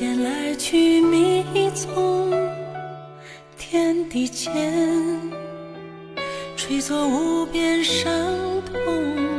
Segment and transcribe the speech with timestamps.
[0.00, 1.44] 间来去迷
[1.74, 2.32] 踪
[3.58, 4.72] 天地间
[6.56, 8.10] 吹作无边伤
[8.64, 9.29] 痛。